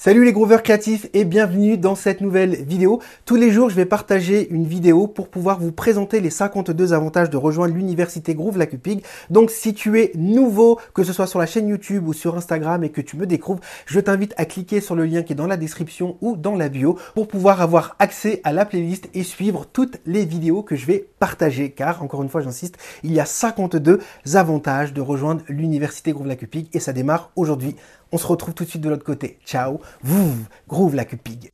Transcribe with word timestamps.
Salut 0.00 0.24
les 0.24 0.32
grooveurs 0.32 0.62
créatifs 0.62 1.08
et 1.12 1.24
bienvenue 1.24 1.76
dans 1.76 1.96
cette 1.96 2.20
nouvelle 2.20 2.54
vidéo. 2.54 3.02
Tous 3.24 3.34
les 3.34 3.50
jours, 3.50 3.68
je 3.68 3.74
vais 3.74 3.84
partager 3.84 4.48
une 4.48 4.64
vidéo 4.64 5.08
pour 5.08 5.26
pouvoir 5.26 5.58
vous 5.58 5.72
présenter 5.72 6.20
les 6.20 6.30
52 6.30 6.92
avantages 6.92 7.30
de 7.30 7.36
rejoindre 7.36 7.74
l'université 7.74 8.36
Groove 8.36 8.58
Lacupig. 8.58 9.02
Donc 9.28 9.50
si 9.50 9.74
tu 9.74 10.00
es 10.00 10.12
nouveau, 10.14 10.78
que 10.94 11.02
ce 11.02 11.12
soit 11.12 11.26
sur 11.26 11.40
la 11.40 11.46
chaîne 11.46 11.66
YouTube 11.66 12.06
ou 12.06 12.12
sur 12.12 12.36
Instagram 12.36 12.84
et 12.84 12.90
que 12.90 13.00
tu 13.00 13.16
me 13.16 13.26
découvres, 13.26 13.58
je 13.86 13.98
t'invite 13.98 14.34
à 14.36 14.44
cliquer 14.44 14.80
sur 14.80 14.94
le 14.94 15.04
lien 15.04 15.24
qui 15.24 15.32
est 15.32 15.36
dans 15.36 15.48
la 15.48 15.56
description 15.56 16.16
ou 16.20 16.36
dans 16.36 16.54
la 16.54 16.68
bio 16.68 16.96
pour 17.16 17.26
pouvoir 17.26 17.60
avoir 17.60 17.96
accès 17.98 18.40
à 18.44 18.52
la 18.52 18.64
playlist 18.64 19.08
et 19.14 19.24
suivre 19.24 19.66
toutes 19.66 19.98
les 20.06 20.24
vidéos 20.24 20.62
que 20.62 20.76
je 20.76 20.86
vais 20.86 21.08
partager. 21.18 21.72
Car, 21.72 22.04
encore 22.04 22.22
une 22.22 22.28
fois, 22.28 22.40
j'insiste, 22.40 22.78
il 23.02 23.12
y 23.12 23.18
a 23.18 23.24
52 23.24 23.98
avantages 24.34 24.92
de 24.92 25.00
rejoindre 25.00 25.42
l'université 25.48 26.12
Groove 26.12 26.28
Lacupig 26.28 26.68
et 26.72 26.78
ça 26.78 26.92
démarre 26.92 27.32
aujourd'hui. 27.34 27.74
On 28.10 28.18
se 28.18 28.26
retrouve 28.26 28.54
tout 28.54 28.64
de 28.64 28.68
suite 28.68 28.82
de 28.82 28.88
l'autre 28.88 29.04
côté. 29.04 29.38
Ciao, 29.44 29.80
vous, 30.02 30.34
groove 30.66 30.94
la 30.94 31.04
cupig. 31.04 31.52